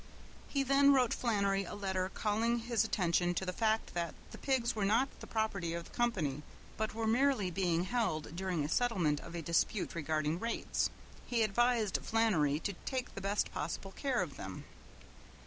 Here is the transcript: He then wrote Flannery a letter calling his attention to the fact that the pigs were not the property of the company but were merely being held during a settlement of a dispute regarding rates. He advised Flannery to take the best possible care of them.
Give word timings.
He 0.47 0.63
then 0.63 0.93
wrote 0.93 1.13
Flannery 1.13 1.63
a 1.63 1.75
letter 1.75 2.09
calling 2.11 2.57
his 2.61 2.83
attention 2.83 3.35
to 3.35 3.45
the 3.45 3.53
fact 3.53 3.93
that 3.93 4.15
the 4.31 4.39
pigs 4.39 4.75
were 4.75 4.83
not 4.83 5.09
the 5.19 5.27
property 5.27 5.75
of 5.75 5.83
the 5.83 5.89
company 5.95 6.41
but 6.75 6.95
were 6.95 7.05
merely 7.05 7.51
being 7.51 7.83
held 7.83 8.35
during 8.35 8.65
a 8.65 8.67
settlement 8.67 9.19
of 9.19 9.35
a 9.35 9.43
dispute 9.43 9.93
regarding 9.93 10.39
rates. 10.39 10.89
He 11.27 11.43
advised 11.43 11.99
Flannery 12.01 12.59
to 12.61 12.73
take 12.83 13.13
the 13.13 13.21
best 13.21 13.51
possible 13.53 13.91
care 13.91 14.23
of 14.23 14.37
them. 14.37 14.63